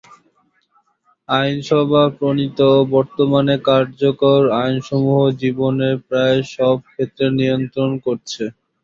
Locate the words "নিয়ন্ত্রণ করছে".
7.39-8.43